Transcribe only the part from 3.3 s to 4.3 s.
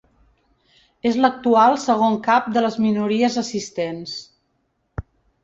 assistents.